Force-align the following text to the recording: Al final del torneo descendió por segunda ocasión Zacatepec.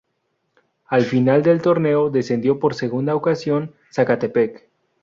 Al 0.87 1.03
final 1.05 1.43
del 1.43 1.61
torneo 1.61 2.09
descendió 2.09 2.57
por 2.59 2.73
segunda 2.73 3.15
ocasión 3.15 3.75
Zacatepec. 3.93 4.67